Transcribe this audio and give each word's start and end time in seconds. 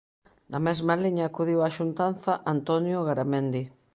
Na 0.51 0.59
mesma 0.65 0.93
liña 1.03 1.25
acudiu 1.27 1.59
á 1.67 1.69
xuntanza 1.77 2.31
Antonio 2.55 2.97
Garamendi. 3.07 3.63